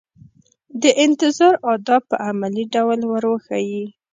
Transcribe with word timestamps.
د 0.81 0.83
انتظار 1.05 1.53
آداب 1.73 2.01
په 2.11 2.15
عملي 2.27 2.63
ډول 2.75 2.99
ور 3.11 3.23
وښيي. 3.31 3.85